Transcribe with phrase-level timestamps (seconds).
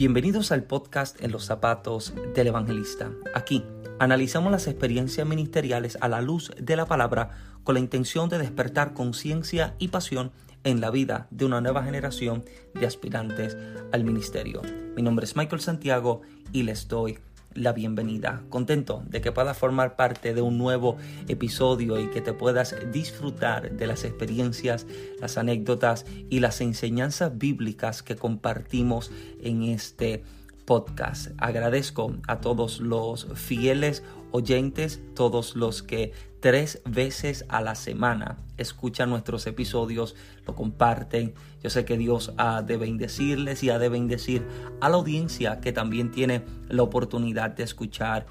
[0.00, 3.10] Bienvenidos al podcast En los zapatos del evangelista.
[3.34, 3.62] Aquí
[3.98, 7.32] analizamos las experiencias ministeriales a la luz de la palabra
[7.64, 10.32] con la intención de despertar conciencia y pasión
[10.64, 13.58] en la vida de una nueva generación de aspirantes
[13.92, 14.62] al ministerio.
[14.96, 17.18] Mi nombre es Michael Santiago y les doy
[17.54, 18.42] la bienvenida.
[18.48, 20.96] Contento de que puedas formar parte de un nuevo
[21.28, 24.86] episodio y que te puedas disfrutar de las experiencias,
[25.20, 30.22] las anécdotas y las enseñanzas bíblicas que compartimos en este
[30.64, 31.32] podcast.
[31.38, 39.10] Agradezco a todos los fieles oyentes, todos los que tres veces a la semana escuchan
[39.10, 40.16] nuestros episodios,
[40.46, 41.34] lo comparten.
[41.62, 44.46] Yo sé que Dios ha de bendecirles y ha de bendecir
[44.80, 48.26] a la audiencia que también tiene la oportunidad de escuchar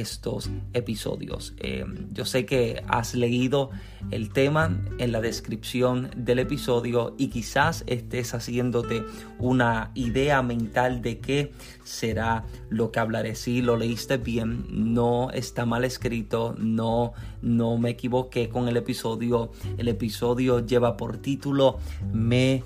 [0.00, 1.54] estos episodios.
[1.58, 3.70] Eh, yo sé que has leído
[4.10, 9.04] el tema en la descripción del episodio y quizás estés haciéndote
[9.38, 11.52] una idea mental de qué
[11.84, 13.34] será lo que hablaré.
[13.34, 19.52] Si lo leíste bien, no está mal escrito, no, no me equivoqué con el episodio.
[19.78, 21.78] El episodio lleva por título
[22.12, 22.62] Me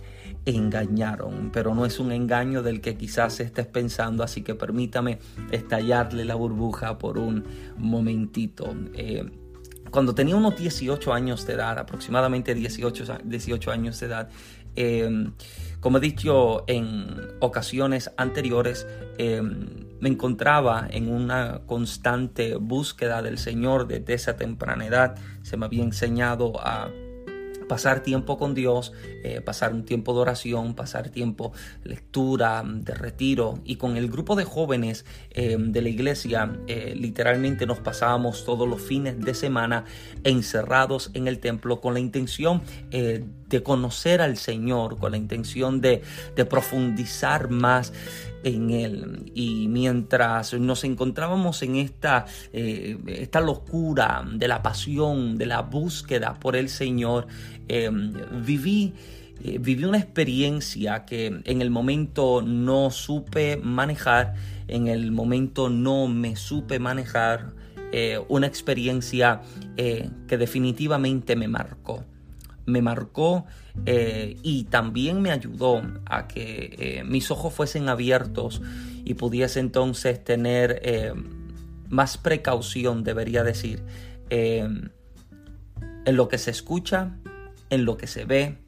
[0.57, 5.19] engañaron, pero no es un engaño del que quizás estés pensando, así que permítame
[5.51, 7.45] estallarle la burbuja por un
[7.77, 8.75] momentito.
[8.95, 9.29] Eh,
[9.91, 14.29] cuando tenía unos 18 años de edad, aproximadamente 18, 18 años de edad,
[14.77, 15.31] eh,
[15.81, 18.87] como he dicho en ocasiones anteriores,
[19.19, 25.17] eh, me encontraba en una constante búsqueda del Señor desde esa temprana edad.
[25.43, 26.91] Se me había enseñado a
[27.69, 31.53] pasar tiempo con Dios, eh, pasar un tiempo de oración, pasar tiempo
[31.85, 33.61] lectura, de retiro.
[33.65, 38.69] Y con el grupo de jóvenes eh, de la iglesia, eh, literalmente nos pasábamos todos
[38.69, 39.85] los fines de semana
[40.25, 42.63] encerrados en el templo con la intención
[43.49, 46.03] de conocer al Señor, con la intención de,
[46.49, 47.93] profundizar más
[48.45, 49.33] en Él.
[49.35, 56.39] Y mientras nos encontrábamos en esta, eh, esta locura de la pasión, de la búsqueda
[56.39, 57.27] por el Señor,
[57.69, 58.13] em,
[58.45, 58.95] viví
[59.45, 64.35] eh, viví una experiencia que en el momento no supe manejar,
[64.67, 67.53] en el momento no me supe manejar,
[67.93, 69.41] eh, una experiencia
[69.77, 72.05] que definitivamente me marcó
[72.69, 73.47] me marcó
[73.87, 78.61] eh, y también me ayudó a que eh, mis ojos fuesen abiertos
[79.05, 81.13] y pudiese entonces tener eh,
[81.89, 83.83] más precaución, debería decir,
[84.31, 84.91] en
[86.05, 87.17] lo que se escucha,
[87.71, 88.59] en lo que se ve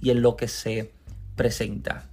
[0.00, 0.92] y en lo que se
[1.34, 2.04] presenta.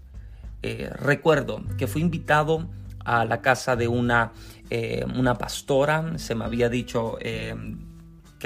[0.63, 2.67] recuerdo que fui invitado
[3.05, 4.31] a la casa de una,
[5.15, 7.19] una pastora, se me había dicho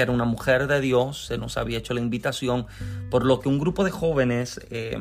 [0.01, 2.67] era una mujer de Dios, se nos había hecho la invitación,
[3.09, 4.97] por lo que un grupo de jóvenes, eh,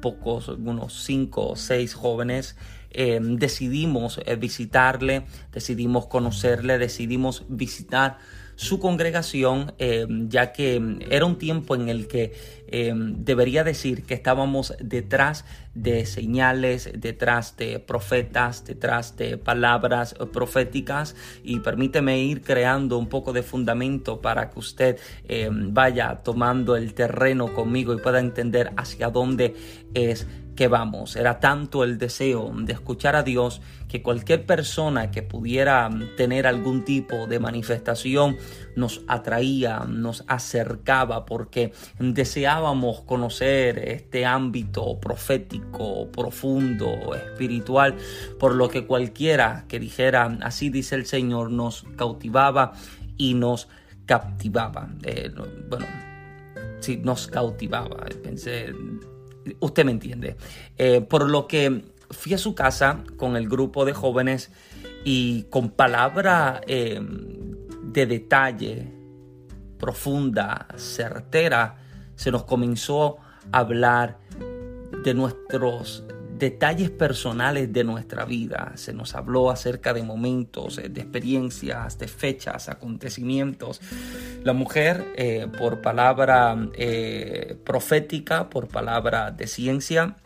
[0.00, 2.56] pocos, unos cinco o seis jóvenes,
[2.90, 8.18] eh, decidimos eh, visitarle, decidimos conocerle, decidimos visitar
[8.56, 12.32] su congregación, eh, ya que era un tiempo en el que
[12.68, 15.44] eh, debería decir que estábamos detrás
[15.74, 21.14] de señales, detrás de profetas, detrás de palabras proféticas.
[21.42, 24.98] Y permíteme ir creando un poco de fundamento para que usted
[25.28, 29.54] eh, vaya tomando el terreno conmigo y pueda entender hacia dónde
[29.94, 31.16] es que vamos.
[31.16, 36.84] Era tanto el deseo de escuchar a Dios que cualquier persona que pudiera tener algún
[36.84, 38.36] tipo de manifestación
[38.76, 47.96] nos atraía, nos acercaba porque deseábamos conocer este ámbito profético, profundo, espiritual,
[48.38, 52.72] por lo que cualquiera que dijera así dice el Señor nos cautivaba
[53.16, 53.68] y nos
[54.06, 54.88] captivaba.
[55.02, 55.32] Eh,
[55.68, 55.86] bueno,
[56.80, 58.04] sí, nos cautivaba.
[58.22, 58.72] Pensé,
[59.60, 60.36] usted me entiende.
[60.76, 64.50] Eh, por lo que fui a su casa con el grupo de jóvenes
[65.04, 67.00] y con palabra eh,
[67.82, 68.92] de detalle
[69.78, 71.76] profunda, certera,
[72.16, 73.18] se nos comenzó
[73.52, 74.18] a hablar
[75.04, 76.04] de nuestros
[76.38, 78.72] detalles personales de nuestra vida.
[78.76, 83.80] Se nos habló acerca de momentos, de experiencias, de fechas, acontecimientos.
[84.44, 90.16] La mujer, eh, por palabra eh, profética, por palabra de ciencia,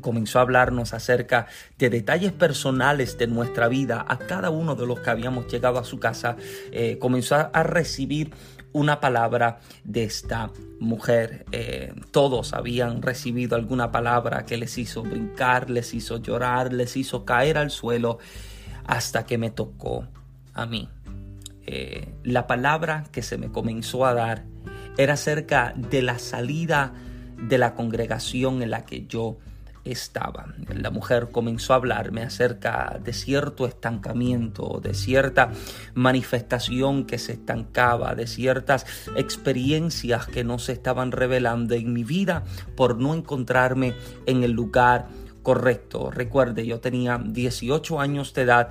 [0.00, 5.00] comenzó a hablarnos acerca de detalles personales de nuestra vida a cada uno de los
[5.00, 6.36] que habíamos llegado a su casa.
[6.72, 8.30] Eh, comenzó a recibir
[8.72, 10.50] una palabra de esta
[10.80, 11.44] mujer.
[12.10, 17.58] Todos habían recibido alguna palabra que les hizo brincar, les hizo llorar, les hizo caer
[17.58, 18.18] al suelo,
[18.86, 20.06] hasta que me tocó
[20.54, 20.88] a mí.
[21.70, 24.46] Eh, la palabra que se me comenzó a dar
[24.96, 26.94] era acerca de la salida
[27.36, 29.36] de la congregación en la que yo
[29.84, 30.54] estaba.
[30.74, 35.50] La mujer comenzó a hablarme acerca de cierto estancamiento, de cierta
[35.92, 42.44] manifestación que se estancaba, de ciertas experiencias que no se estaban revelando en mi vida
[42.76, 43.92] por no encontrarme
[44.24, 45.08] en el lugar
[45.42, 46.10] correcto.
[46.10, 48.70] Recuerde, yo tenía 18 años de edad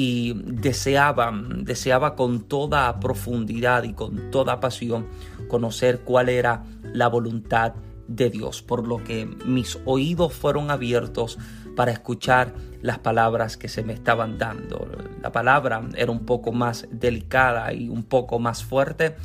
[0.00, 5.08] y deseaba, deseaba con toda profundidad y con toda pasión
[5.48, 7.74] conocer cuál era la voluntad
[8.06, 11.36] de Dios, por lo que mis oídos fueron abiertos
[11.74, 14.86] para escuchar las palabras que se me estaban dando.
[15.20, 19.16] La palabra era un poco más delicada y un poco más fuerte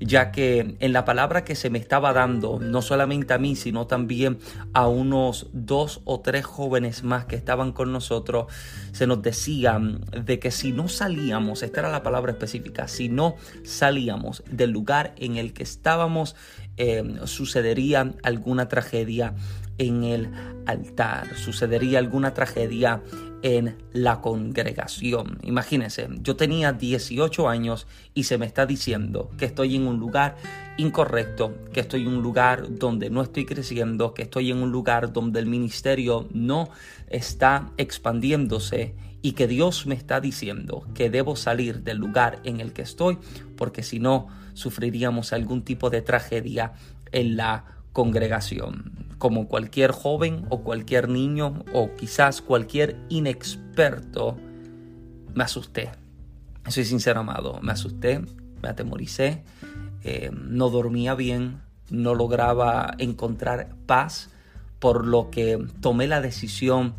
[0.00, 3.86] ya que en la palabra que se me estaba dando, no solamente a mí, sino
[3.86, 4.38] también
[4.72, 8.52] a unos dos o tres jóvenes más que estaban con nosotros,
[8.92, 13.36] se nos decía de que si no salíamos, esta era la palabra específica, si no
[13.64, 16.36] salíamos del lugar en el que estábamos,
[16.76, 19.34] eh, sucedería alguna tragedia
[19.78, 20.30] en el
[20.66, 23.02] altar, sucedería alguna tragedia
[23.42, 25.38] en la congregación.
[25.42, 30.36] Imagínense, yo tenía 18 años y se me está diciendo que estoy en un lugar
[30.76, 35.12] incorrecto, que estoy en un lugar donde no estoy creciendo, que estoy en un lugar
[35.12, 36.68] donde el ministerio no
[37.08, 42.72] está expandiéndose y que Dios me está diciendo que debo salir del lugar en el
[42.72, 43.18] que estoy
[43.56, 46.72] porque si no sufriríamos algún tipo de tragedia
[47.10, 54.36] en la congregación como cualquier joven o cualquier niño o quizás cualquier inexperto,
[55.34, 55.90] me asusté.
[56.68, 58.20] Soy sincero, amado, me asusté,
[58.62, 59.42] me atemoricé,
[60.04, 61.60] eh, no dormía bien,
[61.90, 64.30] no lograba encontrar paz,
[64.78, 66.94] por lo que tomé la decisión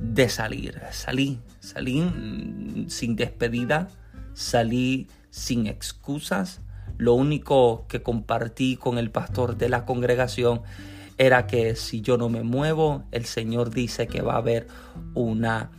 [0.00, 0.80] de salir.
[0.90, 3.88] Salí, salí mm, sin despedida,
[4.32, 6.62] salí sin excusas.
[7.00, 10.60] Lo único que compartí con el pastor de la congregación
[11.16, 14.66] era que si yo no me muevo, el Señor dice que va a haber
[15.14, 15.70] una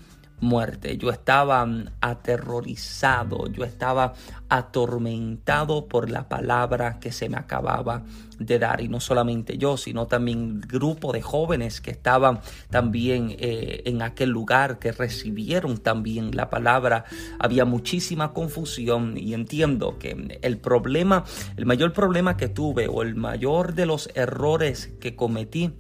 [0.42, 0.98] muerte.
[0.98, 1.66] Yo estaba
[2.02, 4.14] aterrorizado, yo estaba
[4.50, 8.04] atormentado por la palabra que se me acababa
[8.38, 8.82] de dar.
[8.82, 14.02] Y no solamente yo, sino también el grupo de jóvenes que estaban también eh, en
[14.02, 17.06] aquel lugar, que recibieron también la palabra.
[17.40, 21.24] Había muchísima confusión y entiendo que el problema,
[21.56, 25.72] el mayor problema que tuve o el mayor de los errores que cometí,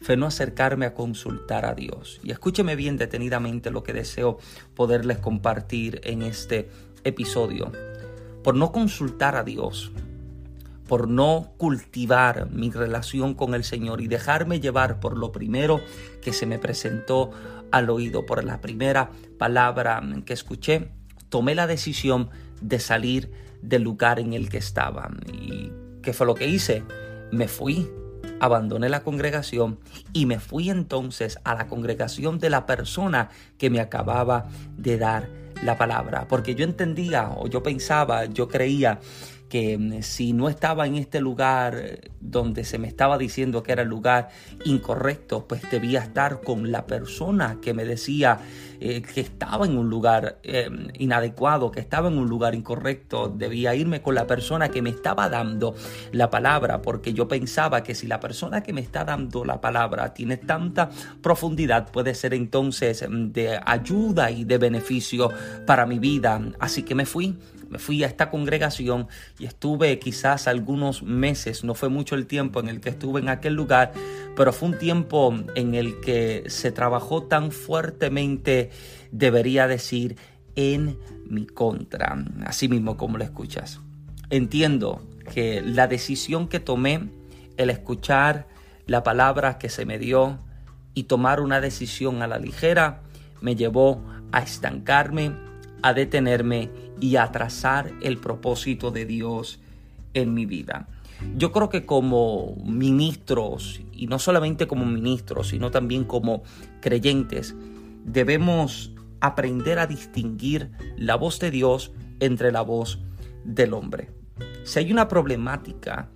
[0.00, 2.20] fue no acercarme a consultar a Dios.
[2.22, 4.38] Y escúcheme bien detenidamente lo que deseo
[4.74, 6.70] poderles compartir en este
[7.04, 7.70] episodio.
[8.42, 9.92] Por no consultar a Dios,
[10.88, 15.80] por no cultivar mi relación con el Señor y dejarme llevar por lo primero
[16.22, 17.30] que se me presentó
[17.70, 20.90] al oído, por la primera palabra que escuché,
[21.28, 22.30] tomé la decisión
[22.60, 23.30] de salir
[23.62, 25.10] del lugar en el que estaba.
[25.32, 25.70] ¿Y
[26.02, 26.82] qué fue lo que hice?
[27.30, 27.88] Me fui
[28.40, 29.78] abandoné la congregación
[30.12, 33.28] y me fui entonces a la congregación de la persona
[33.58, 35.28] que me acababa de dar
[35.62, 38.98] la palabra, porque yo entendía o yo pensaba, yo creía
[39.50, 43.72] que mm, si no estaba en este lugar eh, donde se me estaba diciendo que
[43.72, 44.28] era el lugar
[44.64, 48.38] incorrecto, pues debía estar con la persona que me decía
[48.80, 53.28] eh, que estaba en un lugar em, inadecuado, que estaba en un lugar incorrecto.
[53.28, 55.74] Debía irme con la persona que me estaba dando
[56.12, 60.14] la palabra, porque yo pensaba que si la persona que me está dando la palabra
[60.14, 60.88] tiene tanta
[61.20, 65.30] profundidad, puede ser entonces em, de ayuda y de beneficio
[65.66, 66.40] para mi vida.
[66.60, 67.36] Así que me fui
[67.70, 69.08] me fui a esta congregación
[69.38, 73.28] y estuve quizás algunos meses, no fue mucho el tiempo en el que estuve en
[73.28, 73.92] aquel lugar,
[74.36, 78.70] pero fue un tiempo en el que se trabajó tan fuertemente,
[79.12, 80.16] debería decir,
[80.56, 83.80] en mi contra, así mismo como lo escuchas.
[84.30, 87.08] Entiendo que la decisión que tomé,
[87.56, 88.48] el escuchar
[88.86, 90.40] la palabra que se me dio
[90.94, 93.02] y tomar una decisión a la ligera,
[93.40, 95.32] me llevó a estancarme,
[95.82, 96.70] a detenerme
[97.00, 99.60] y a trazar el propósito de Dios
[100.14, 100.88] en mi vida.
[101.36, 106.42] Yo creo que como ministros, y no solamente como ministros, sino también como
[106.80, 107.54] creyentes,
[108.04, 113.00] debemos aprender a distinguir la voz de Dios entre la voz
[113.44, 114.10] del hombre.
[114.64, 116.08] Si hay una problemática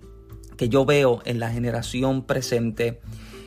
[0.57, 3.01] que yo veo en la generación presente,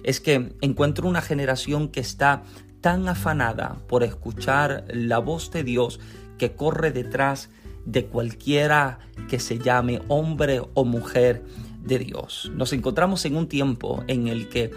[0.05, 2.43] es que encuentro una generación que está
[2.81, 5.99] tan afanada por escuchar la voz de Dios
[6.39, 7.51] que corre detrás
[7.85, 11.43] de cualquiera que se llame hombre o mujer
[11.83, 12.51] de Dios.
[12.55, 14.71] Nos encontramos en un tiempo en el que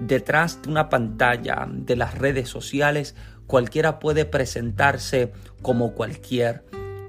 [0.00, 3.14] detrás de una pantalla de las redes sociales
[3.46, 6.64] cualquiera puede presentarse como cualquier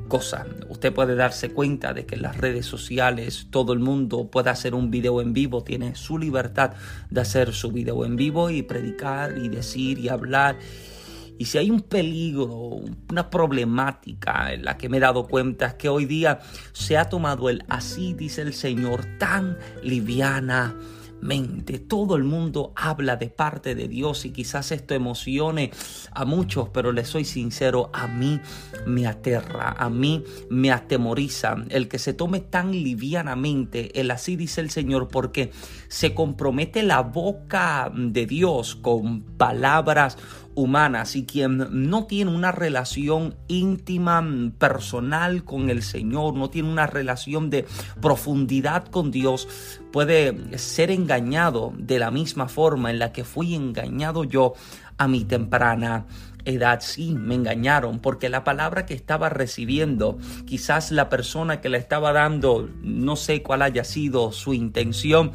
[0.07, 0.45] cosa.
[0.67, 4.73] Usted puede darse cuenta de que en las redes sociales todo el mundo puede hacer
[4.73, 6.73] un video en vivo, tiene su libertad
[7.09, 10.57] de hacer su video en vivo y predicar y decir y hablar.
[11.41, 15.73] Y si hay un peligro, una problemática en la que me he dado cuenta es
[15.73, 16.37] que hoy día
[16.71, 20.75] se ha tomado el así dice el Señor tan liviana
[21.21, 21.79] mente.
[21.79, 25.71] Todo el mundo habla de parte de Dios y quizás esto emocione
[26.11, 28.39] a muchos, pero les soy sincero, a mí
[28.85, 34.61] me aterra, a mí me atemoriza el que se tome tan livianamente el así dice
[34.61, 35.51] el Señor porque
[35.87, 40.17] se compromete la boca de Dios con palabras
[40.55, 44.23] humanas y quien no tiene una relación íntima,
[44.57, 47.65] personal con el Señor, no tiene una relación de
[48.01, 49.47] profundidad con Dios,
[49.91, 54.53] puede ser engañado de la misma forma en la que fui engañado yo
[54.97, 56.05] a mi temprana
[56.45, 56.79] edad.
[56.81, 62.13] Sí, me engañaron porque la palabra que estaba recibiendo, quizás la persona que la estaba
[62.13, 65.31] dando, no sé cuál haya sido su intención,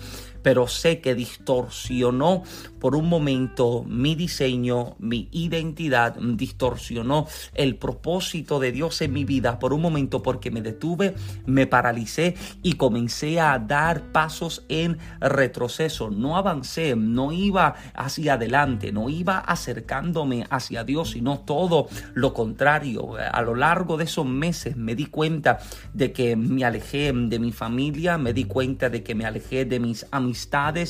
[0.47, 2.45] pero sé que distorsionó
[2.79, 9.59] por un momento mi diseño, mi identidad, distorsionó el propósito de Dios en mi vida
[9.59, 16.11] por un momento porque me detuve, me paralicé y comencé a dar pasos en retroceso.
[16.11, 23.17] No avancé, no iba hacia adelante, no iba acercándome hacia Dios, sino todo lo contrario.
[23.17, 25.59] A lo largo de esos meses me di cuenta
[25.93, 29.81] de que me alejé de mi familia, me di cuenta de que me alejé de
[29.81, 30.36] mis amistades,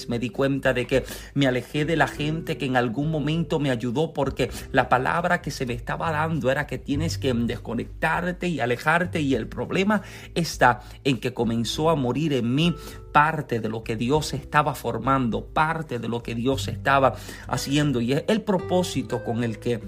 [0.09, 3.71] me di cuenta de que me alejé de la gente que en algún momento me
[3.71, 8.61] ayudó porque la palabra que se me estaba dando era que tienes que desconectarte y
[8.61, 10.03] alejarte y el problema
[10.35, 12.75] está en que comenzó a morir en mí
[13.13, 17.15] parte de lo que Dios estaba formando, parte de lo que Dios estaba
[17.47, 19.81] haciendo y es el propósito con el que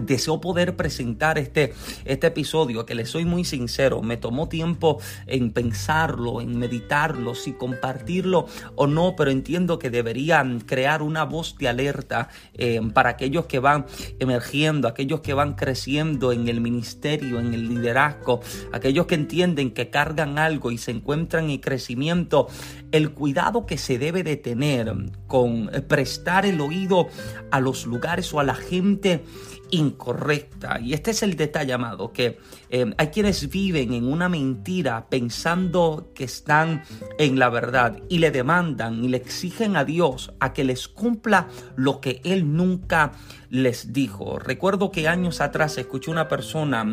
[0.00, 1.72] Deseo poder presentar este,
[2.04, 7.52] este episodio que le soy muy sincero, me tomó tiempo en pensarlo, en meditarlo, si
[7.52, 13.46] compartirlo o no, pero entiendo que deberían crear una voz de alerta eh, para aquellos
[13.46, 13.86] que van
[14.18, 18.40] emergiendo, aquellos que van creciendo en el ministerio, en el liderazgo,
[18.72, 22.48] aquellos que entienden que cargan algo y se encuentran en crecimiento,
[22.92, 24.92] el cuidado que se debe de tener
[25.26, 27.08] con prestar el oído
[27.50, 29.24] a los lugares o a la gente
[29.70, 30.80] incorrecta.
[30.80, 32.38] Y este es el detalle, amado, que
[32.70, 36.82] eh, hay quienes viven en una mentira pensando que están
[37.18, 41.48] en la verdad y le demandan y le exigen a Dios a que les cumpla
[41.76, 43.12] lo que Él nunca
[43.50, 44.38] les dijo.
[44.38, 46.84] Recuerdo que años atrás escuché una persona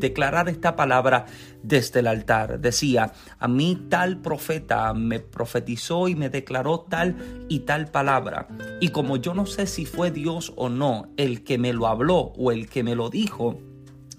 [0.00, 1.26] declarar esta palabra
[1.62, 2.60] desde el altar.
[2.60, 8.48] Decía, a mí tal profeta me profetizó y me declaró tal y tal palabra.
[8.80, 12.32] Y como yo no sé si fue Dios o no el que me lo habló
[12.36, 13.60] o el que me lo dijo,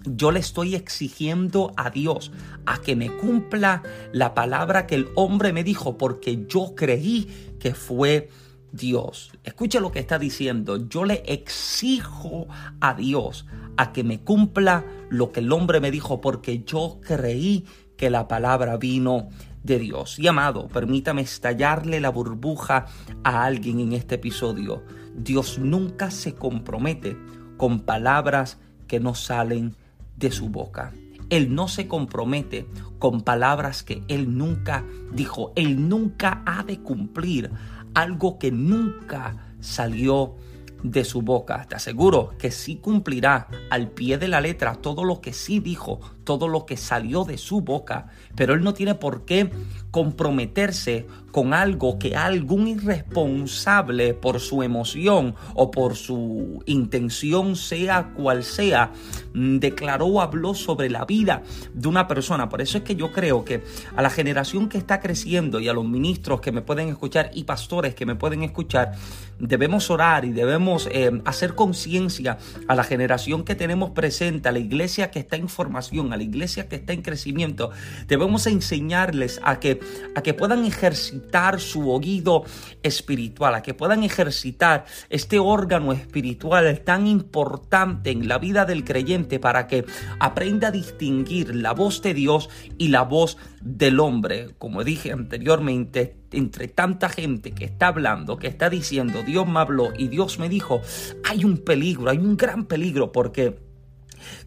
[0.04, 2.32] yo le estoy exigiendo a Dios
[2.66, 7.74] a que me cumpla la palabra que el hombre me dijo porque yo creí que
[7.74, 8.28] fue
[8.72, 9.30] Dios.
[9.44, 10.88] Escucha lo que está diciendo.
[10.88, 12.48] Yo le exijo
[12.80, 17.66] a Dios a que me cumpla lo que el hombre me dijo porque yo creí
[17.96, 19.28] que la palabra vino
[19.62, 20.18] de Dios.
[20.18, 22.86] Y amado, permítame estallarle la burbuja
[23.22, 24.82] a alguien en este episodio.
[25.14, 27.16] Dios nunca se compromete
[27.56, 29.76] con palabras que no salen
[30.16, 30.92] de su boca.
[31.30, 32.66] Él no se compromete
[32.98, 35.52] con palabras que Él nunca dijo.
[35.56, 37.50] Él nunca ha de cumplir
[37.94, 40.34] algo que nunca salió
[40.82, 41.64] de su boca.
[41.68, 46.00] Te aseguro que sí cumplirá al pie de la letra todo lo que sí dijo,
[46.24, 49.50] todo lo que salió de su boca, pero él no tiene por qué
[49.90, 58.44] comprometerse con algo que algún irresponsable por su emoción o por su intención, sea cual
[58.44, 58.92] sea,
[59.34, 62.48] mm, declaró o habló sobre la vida de una persona.
[62.48, 63.64] Por eso es que yo creo que
[63.96, 67.44] a la generación que está creciendo y a los ministros que me pueden escuchar y
[67.44, 68.92] pastores que me pueden escuchar,
[69.38, 72.38] debemos orar y debemos eh, hacer conciencia
[72.68, 76.22] a la generación que tenemos presente, a la iglesia que está en formación, a la
[76.22, 77.70] iglesia que está en crecimiento,
[78.06, 79.80] debemos enseñarles a que,
[80.14, 82.44] a que puedan ejercitar su oído
[82.82, 89.38] espiritual, a que puedan ejercitar este órgano espiritual tan importante en la vida del creyente
[89.38, 89.84] para que
[90.18, 94.50] aprenda a distinguir la voz de Dios y la voz del hombre.
[94.58, 99.92] Como dije anteriormente, entre tanta gente que está hablando, que está diciendo, Dios me habló
[99.96, 100.80] y Dios me dijo,
[101.24, 103.58] hay un peligro, hay un gran peligro porque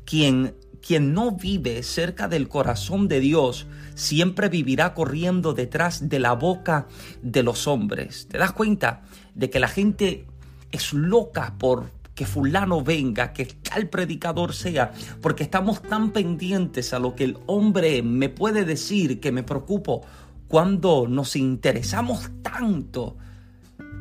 [0.06, 0.56] quien
[0.86, 3.66] quien no vive cerca del corazón de Dios
[3.96, 6.88] siempre vivirá corriendo detrás de la boca
[7.24, 8.28] de los hombres.
[8.28, 9.02] ¿Te das cuenta
[9.34, 10.28] de que la gente
[10.72, 17.00] es loca por que fulano venga, que tal predicador sea, porque estamos tan pendientes a
[17.00, 20.02] lo que el hombre me puede decir que me preocupo
[20.48, 23.18] cuando nos interesamos tanto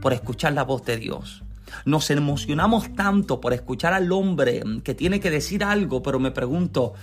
[0.00, 1.44] por escuchar la voz de Dios.
[1.85, 6.95] Nos emocionamos tanto por escuchar al hombre que tiene que decir algo, pero me pregunto,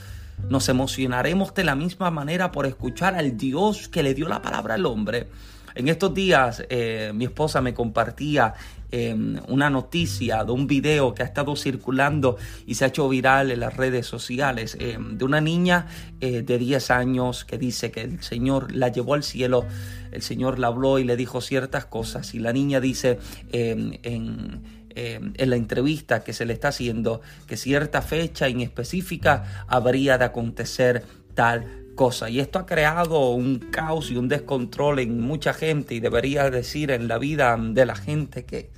[0.49, 4.75] ¿nos emocionaremos de la misma manera por escuchar al Dios que le dio la palabra
[4.75, 5.27] al hombre?
[5.75, 8.53] En estos días eh, mi esposa me compartía
[8.91, 13.51] em, una noticia de un video que ha estado circulando y se ha hecho viral
[13.51, 15.87] en las redes sociales em, de una niña
[16.19, 19.65] eh, de 10 años que dice que el Señor la llevó al cielo,
[20.11, 22.33] el Señor la habló y le dijo ciertas cosas.
[22.33, 23.19] Y la niña dice
[23.51, 30.17] em, en la entrevista que se le está haciendo que cierta fecha en específica habría
[30.17, 31.80] de acontecer tal
[32.29, 36.89] y esto ha creado un caos y un descontrol en mucha gente y debería decir
[36.89, 38.71] en la vida de la gente que,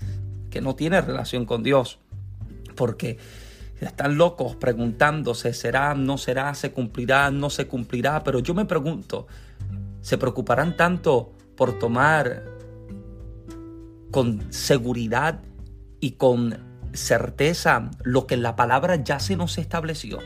[0.49, 1.99] que no tiene relación con Dios.
[2.75, 3.17] Porque
[3.79, 8.25] están locos preguntándose, ¿será, no será, se cumplirá, no se cumplirá?
[8.25, 9.27] Pero yo me pregunto,
[10.01, 12.43] ¿se preocuparán tanto por tomar
[14.11, 15.39] con seguridad
[16.01, 16.57] y con
[16.91, 20.19] certeza lo que la palabra ya se nos estableció?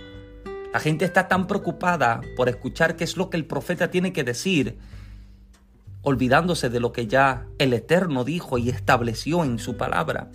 [0.78, 4.24] La gente está tan preocupada por escuchar qué es lo que el profeta tiene que
[4.24, 4.78] decir,
[6.04, 10.30] olvidándose de lo que ya el Eterno dijo y estableció en su palabra.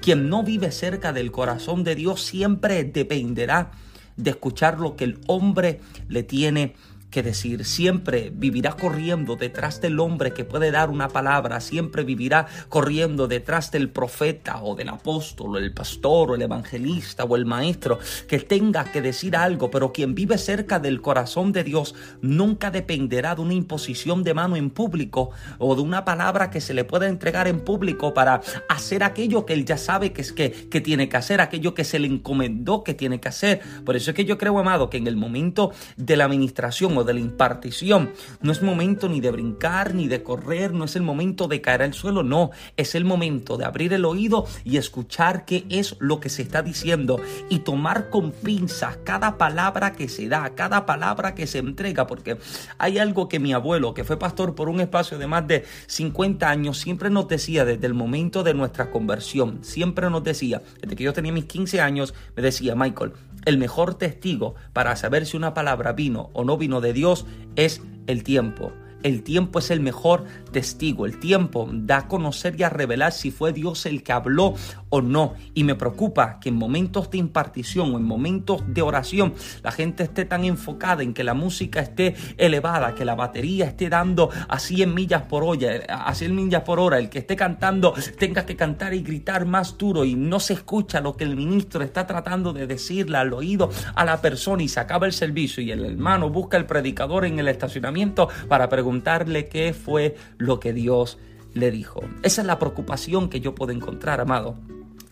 [0.00, 3.72] Quien no vive cerca del corazón de Dios siempre dependerá
[4.16, 6.76] de escuchar lo que el hombre le tiene
[7.12, 12.46] que decir, siempre vivirá corriendo detrás del hombre que puede dar una palabra, siempre vivirá
[12.68, 17.44] corriendo detrás del profeta o del apóstol o el pastor o el evangelista o el
[17.44, 22.70] maestro que tenga que decir algo, pero quien vive cerca del corazón de Dios nunca
[22.70, 26.84] dependerá de una imposición de mano en público o de una palabra que se le
[26.84, 28.40] pueda entregar en público para
[28.70, 31.84] hacer aquello que él ya sabe que, es que, que tiene que hacer, aquello que
[31.84, 33.60] se le encomendó que tiene que hacer.
[33.84, 37.14] Por eso es que yo creo, amado, que en el momento de la administración de
[37.14, 38.12] la impartición.
[38.40, 41.82] No es momento ni de brincar, ni de correr, no es el momento de caer
[41.82, 46.20] al suelo, no, es el momento de abrir el oído y escuchar qué es lo
[46.20, 51.34] que se está diciendo y tomar con pinzas cada palabra que se da, cada palabra
[51.34, 52.38] que se entrega, porque
[52.78, 56.48] hay algo que mi abuelo, que fue pastor por un espacio de más de 50
[56.48, 61.04] años, siempre nos decía desde el momento de nuestra conversión, siempre nos decía, desde que
[61.04, 63.12] yo tenía mis 15 años, me decía, Michael,
[63.44, 67.26] el mejor testigo para saber si una palabra vino o no vino de Dios
[67.56, 68.72] es el tiempo.
[69.02, 71.06] El tiempo es el mejor testigo.
[71.06, 74.54] El tiempo da a conocer y a revelar si fue Dios el que habló
[74.90, 75.34] o no.
[75.54, 80.04] Y me preocupa que en momentos de impartición o en momentos de oración la gente
[80.04, 84.58] esté tan enfocada en que la música esté elevada, que la batería esté dando a
[84.58, 88.56] 100 millas por hora, a 100 millas por hora, el que esté cantando tenga que
[88.56, 92.52] cantar y gritar más duro y no se escucha lo que el ministro está tratando
[92.52, 96.30] de decirle al oído a la persona y se acaba el servicio y el hermano
[96.30, 101.16] busca el predicador en el estacionamiento para preguntarle qué fue lo que Dios
[101.54, 102.02] le dijo.
[102.22, 104.58] Esa es la preocupación que yo puedo encontrar, amado.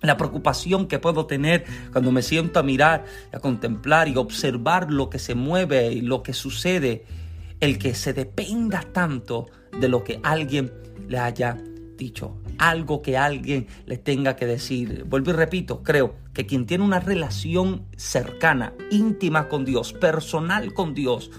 [0.02, 5.08] La preocupación que puedo tener cuando me siento a mirar, a contemplar y observar lo
[5.08, 7.06] que se mueve y lo que sucede.
[7.58, 9.46] El que se dependa tanto
[9.78, 10.70] de lo que alguien
[11.08, 11.56] le haya
[11.96, 12.36] dicho.
[12.58, 15.04] Algo que alguien le tenga que decir.
[15.06, 20.92] Vuelvo y repito, creo que quien tiene una relación cercana, íntima con Dios, personal con
[20.92, 21.30] Dios,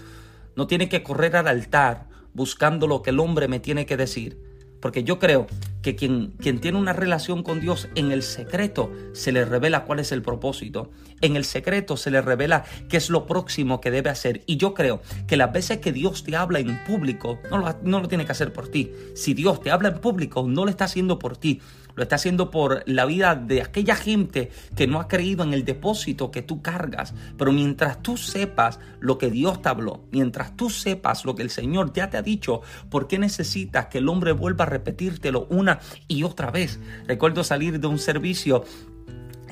[0.56, 4.52] no tiene que correr al altar buscando lo que el hombre me tiene que decir
[4.82, 5.46] porque yo creo
[5.80, 10.00] que quien, quien tiene una relación con Dios en el secreto se le revela cuál
[10.00, 10.90] es el propósito.
[11.20, 14.42] En el secreto se le revela qué es lo próximo que debe hacer.
[14.44, 18.00] Y yo creo que las veces que Dios te habla en público, no lo, no
[18.00, 18.90] lo tiene que hacer por ti.
[19.14, 21.60] Si Dios te habla en público, no lo está haciendo por ti
[21.94, 25.64] lo está haciendo por la vida de aquella gente que no ha creído en el
[25.64, 27.14] depósito que tú cargas.
[27.36, 31.50] Pero mientras tú sepas lo que Dios te habló, mientras tú sepas lo que el
[31.50, 35.80] Señor ya te ha dicho, ¿por qué necesitas que el hombre vuelva a repetírtelo una
[36.08, 36.80] y otra vez?
[37.06, 38.64] Recuerdo salir de un servicio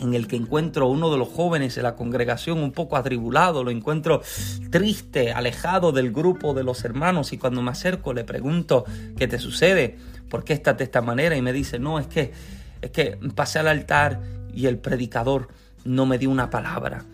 [0.00, 3.70] en el que encuentro uno de los jóvenes de la congregación un poco atribulado, lo
[3.70, 4.22] encuentro
[4.70, 8.84] triste, alejado del grupo de los hermanos y cuando me acerco le pregunto,
[9.16, 9.98] ¿qué te sucede?
[10.30, 11.36] ¿Por qué estás de esta manera?
[11.36, 12.32] Y me dice, no, es que,
[12.80, 14.22] es que pasé al altar
[14.54, 15.48] y el predicador
[15.84, 17.04] no me dio una palabra,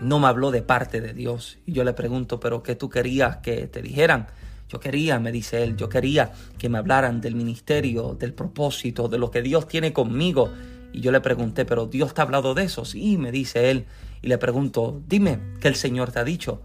[0.00, 1.58] no me habló de parte de Dios.
[1.66, 4.28] Y yo le pregunto, ¿pero qué tú querías que te dijeran?
[4.68, 9.18] Yo quería, me dice él, yo quería que me hablaran del ministerio, del propósito, de
[9.18, 10.52] lo que Dios tiene conmigo.
[10.92, 12.84] Y yo le pregunté, ¿pero Dios te ha hablado de eso?
[12.84, 13.86] Sí, me dice él.
[14.22, 16.62] Y le pregunto, dime, ¿qué el Señor te ha dicho?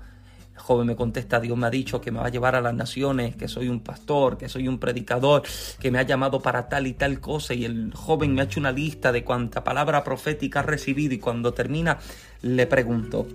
[0.54, 2.74] El joven me contesta, Dios me ha dicho que me va a llevar a las
[2.74, 5.44] naciones, que soy un pastor, que soy un predicador,
[5.80, 7.54] que me ha llamado para tal y tal cosa.
[7.54, 11.20] Y el joven me ha hecho una lista de cuánta palabra profética ha recibido y
[11.20, 12.00] cuando termina
[12.42, 13.28] le pregunto,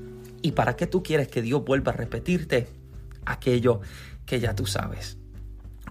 [0.43, 2.69] ¿y para qué tú quieres que Dios vuelva a repetirte
[3.25, 3.81] aquello
[4.25, 5.19] que ya tú sabes?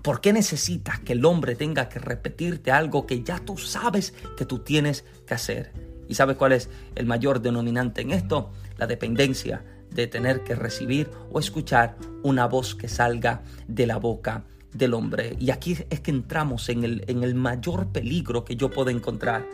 [0.01, 4.45] ¿Por qué necesitas que el hombre tenga que repetirte algo que ya tú sabes que
[4.45, 5.73] tú tienes que hacer?
[6.07, 8.51] ¿Y sabes cuál es el mayor denominante en esto?
[8.77, 9.63] La dependencia
[9.95, 15.35] de tener que recibir o escuchar una voz que salga de la boca del hombre.
[15.39, 19.45] Y aquí es que entramos en el, en el mayor peligro que yo puedo encontrar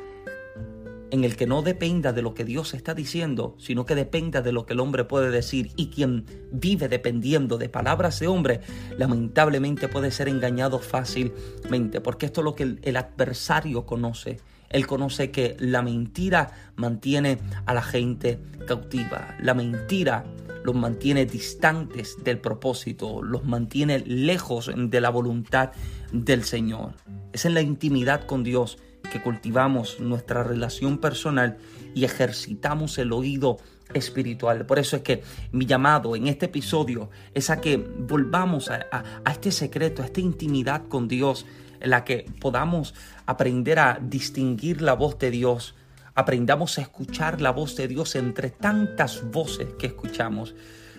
[1.11, 4.53] en el que no dependa de lo que Dios está diciendo, sino que dependa de
[4.53, 5.71] lo que el hombre puede decir.
[5.75, 8.61] Y quien vive dependiendo de palabras de hombre,
[8.97, 14.39] lamentablemente puede ser engañado fácilmente, porque esto es lo que el, adversario conoce.
[14.71, 19.35] Él conoce que la mentira mantiene a la gente cautiva.
[19.41, 20.23] La mentira
[20.63, 25.71] los mantiene distantes del propósito, los mantiene lejos de la voluntad
[26.11, 26.93] del Señor.
[27.33, 28.77] Es en la intimidad con Dios
[29.11, 31.57] que cultivamos nuestra relación personal
[31.93, 33.57] y ejercitamos el oído
[33.93, 34.65] espiritual.
[34.65, 39.51] Por eso es que mi llamado en este episodio es a que volvamos a, este
[39.51, 41.45] secreto, a esta intimidad con Dios,
[41.81, 42.93] en la que podamos
[43.25, 45.75] aprender a distinguir la voz de Dios,
[46.15, 50.55] aprendamos a escuchar la voz de Dios entre tantas voces que escuchamos.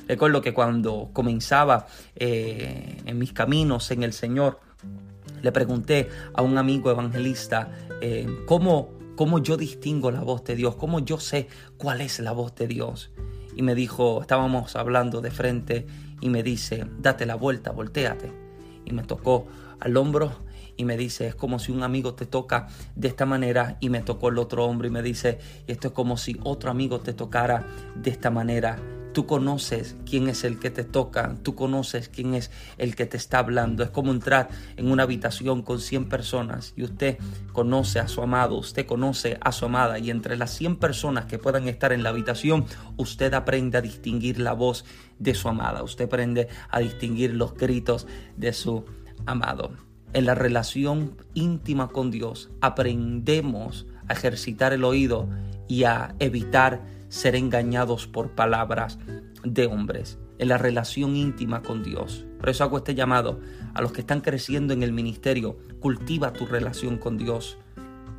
[0.09, 4.61] Recuerdo que cuando comenzaba eh, en mis caminos en el Señor,
[5.43, 10.77] le pregunté a un amigo evangelista eh, cómo, cómo yo distingo la voz de Dios,
[10.77, 13.11] cómo yo sé cuál es la voz de Dios.
[13.57, 15.87] Y me dijo, estábamos hablando de frente
[16.21, 18.33] y me dice, date la vuelta, volteate.
[18.85, 19.47] Y me tocó
[19.81, 20.33] al hombro
[20.77, 24.01] y me dice, es como si un amigo te toca de esta manera y me
[24.01, 27.67] tocó el otro hombro y me dice, esto es como si otro amigo te tocara
[27.95, 28.79] de esta manera
[29.13, 33.19] Tú conoces quién es el que te toca, tú conoces quién es el que te
[33.19, 33.83] está hablando.
[33.83, 37.19] Es como entrar en una habitación con 100 personas y usted
[37.53, 41.39] conoce a su amado, usted conoce a su amada y entre las 100 personas que
[41.39, 42.65] puedan estar en la habitación,
[42.97, 44.87] usted aprende a distinguir la voz
[45.19, 48.07] de su amada, usted aprende a distinguir los gritos
[48.39, 48.87] de su
[49.27, 49.92] amado.
[50.15, 55.29] En la relación íntima con Dios aprendemos a ejercitar el oído
[55.69, 58.99] y a evitar ser engañados por palabras
[59.43, 62.27] de hombres en la relación íntima con Dios.
[62.39, 63.41] Por eso hago este llamado
[63.73, 65.57] a los que están creciendo en el ministerio.
[65.81, 67.57] Cultiva tu relación con Dios.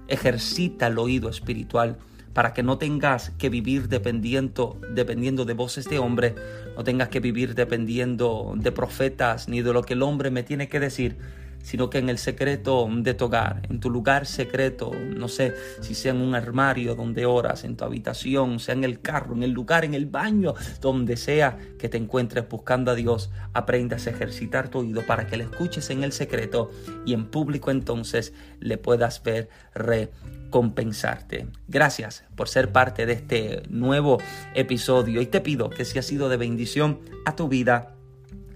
[0.08, 1.98] Ejercita el oído espiritual
[2.34, 6.34] para que no tengas que vivir dependiendo, dependiendo de voces de hombre,
[6.76, 10.68] no tengas que vivir dependiendo de profetas ni de lo que el hombre me tiene
[10.68, 11.18] que decir,
[11.64, 15.96] sino que en el secreto de tu hogar, en tu lugar secreto, no sé si
[15.96, 19.52] sea en un armario donde oras, en tu habitación, sea en el carro, en el
[19.52, 24.70] lugar, en el baño, donde sea que te encuentres buscando a Dios, aprendas a ejercitar
[24.70, 26.70] tu oído para que le escuches en el secreto
[27.06, 31.48] y en público entonces le puedas ver recompensarte.
[31.68, 34.20] Gracias por ser parte de este nuevo
[34.54, 37.93] episodio y te pido que si ha sido de bendición a tu vida,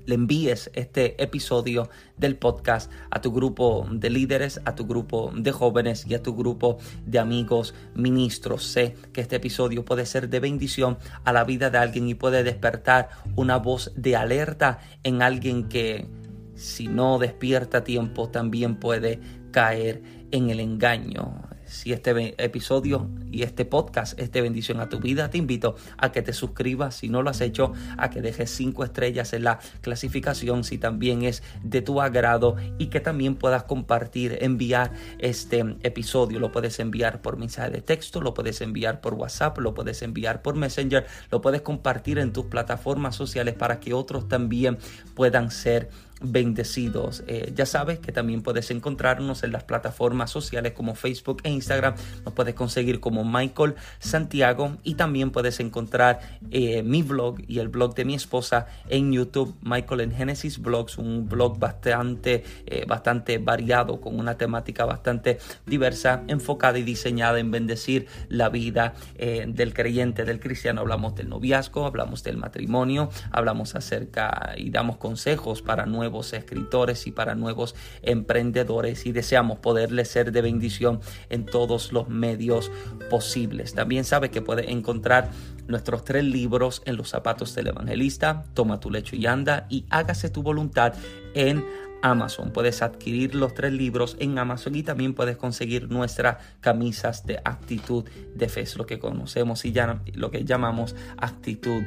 [0.08, 5.52] le envíes este episodio del podcast a tu grupo de líderes, a tu grupo de
[5.52, 8.64] jóvenes y a tu grupo de amigos ministros.
[8.64, 12.44] Sé que este episodio puede ser de bendición a la vida de alguien y puede
[12.44, 16.08] despertar una voz de alerta en alguien que
[16.56, 19.20] si no despierta tiempo también puede
[19.52, 25.00] caer en el engaño si este episodio y este podcast es de bendición a tu
[25.00, 28.50] vida, te invito a que te suscribas si no lo has hecho, a que dejes
[28.50, 33.64] cinco estrellas en la clasificación si también es de tu agrado y que también puedas
[33.64, 36.40] compartir, enviar este episodio.
[36.40, 40.42] Lo puedes enviar por mensaje de texto, lo puedes enviar por WhatsApp, lo puedes enviar
[40.42, 44.78] por Messenger, lo puedes compartir en tus plataformas sociales para que otros también
[45.16, 45.90] puedan ser
[46.22, 47.24] bendecidos.
[47.28, 51.96] Eh, ya sabes que también puedes encontrarnos en las plataformas sociales como Facebook e Instagram.
[52.26, 56.20] Nos puedes conseguir como Michael Santiago y también puedes encontrar
[56.52, 60.98] eh, mi blog y el blog de mi esposa en YouTube, Michael en Genesis Blogs,
[60.98, 67.52] un blog bastante, eh, bastante variado con una temática bastante diversa, enfocada y diseñada en
[67.52, 70.82] bendecir la vida del creyente, del cristiano.
[70.82, 77.06] Hablamos del noviazgo, hablamos del matrimonio, hablamos acerca y damos consejos para nuevos nuevos escritores
[77.06, 82.72] y para nuevos emprendedores y deseamos poderles ser de bendición en todos los medios
[83.10, 83.74] posibles.
[83.74, 85.30] También sabe que puede encontrar
[85.68, 90.30] nuestros tres libros en los zapatos del evangelista, Toma tu lecho y anda y hágase
[90.30, 90.94] tu voluntad
[91.34, 91.64] en
[92.02, 92.52] Amazon.
[92.52, 98.06] Puedes adquirir los tres libros en Amazon y también puedes conseguir nuestras camisas de actitud
[98.36, 101.84] de fe, lo que conocemos y ya, lo que llamamos actitud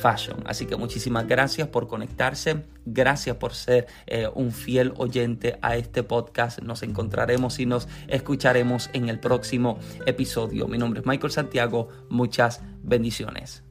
[0.00, 0.42] fashion.
[0.46, 6.02] Así que muchísimas gracias por conectarse, gracias por ser eh, un fiel oyente a este
[6.02, 6.60] podcast.
[6.60, 10.66] Nos encontraremos y nos escucharemos en el próximo episodio.
[10.66, 13.64] Mi nombre es Michael Santiago, muchas bendiciones.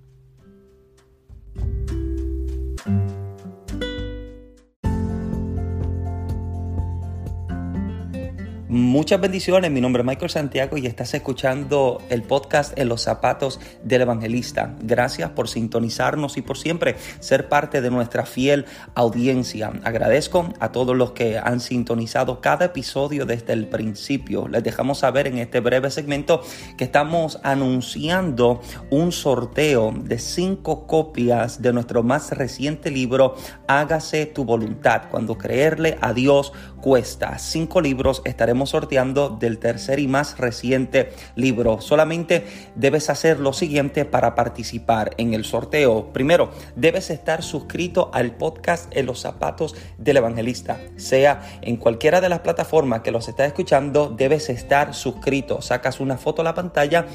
[8.74, 13.60] Muchas bendiciones, mi nombre es Michael Santiago y estás escuchando el podcast En los zapatos
[13.84, 14.78] del evangelista.
[14.82, 19.74] Gracias por sintonizarnos y por siempre ser parte de nuestra fiel audiencia.
[19.84, 24.48] Agradezco a todos los que han sintonizado cada episodio desde el principio.
[24.48, 26.42] Les dejamos saber en este breve segmento
[26.78, 33.36] que estamos anunciando un sorteo de cinco copias de nuestro más reciente libro
[33.68, 37.38] Hágase tu voluntad, cuando creerle a Dios cuesta.
[37.38, 41.82] Cinco libros estaremos sorteando del tercer y más reciente libro.
[41.82, 42.46] Solamente
[42.76, 46.14] debes hacer lo siguiente para participar en el sorteo.
[46.14, 50.80] Primero, debes estar suscrito al podcast En los zapatos del evangelista.
[50.96, 55.62] Sea en cualquiera de las plataformas que los estás escuchando, debes estar suscrito.
[55.62, 57.06] Sacas una foto a la pantalla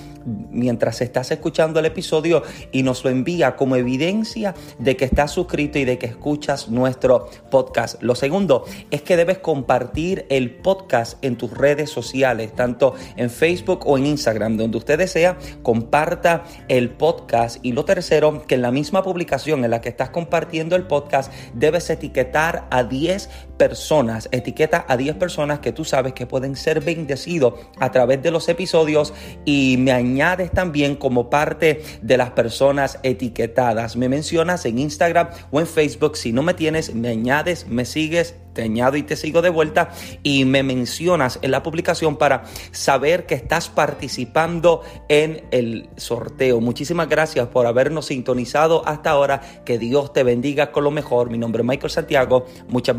[0.51, 5.79] mientras estás escuchando el episodio y nos lo envía como evidencia de que estás suscrito
[5.79, 8.03] y de que escuchas nuestro podcast.
[8.03, 13.87] Lo segundo es que debes compartir el podcast en tus redes sociales, tanto en Facebook
[13.87, 17.59] o en Instagram, donde usted desea, comparta el podcast.
[17.63, 21.33] Y lo tercero, que en la misma publicación en la que estás compartiendo el podcast,
[21.55, 26.81] debes etiquetar a 10 personas, etiqueta a 10 personas que tú sabes que pueden ser
[26.81, 29.13] bendecidos a través de los episodios
[29.45, 33.97] y me añades también como parte de las personas etiquetadas.
[33.97, 36.17] Me mencionas en Instagram o en Facebook.
[36.17, 39.91] Si no me tienes, me añades, me sigues te añado y te sigo de vuelta
[40.23, 46.61] y me mencionas en la publicación para saber que estás participando en el sorteo.
[46.61, 49.43] Muchísimas gracias por habernos sintonizado hasta ahora.
[49.65, 51.31] Que Dios te bendiga con lo mejor.
[51.31, 52.47] Mi nombre es Michael Santiago.
[52.69, 52.97] Muchas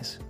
[0.00, 0.29] bendiciones.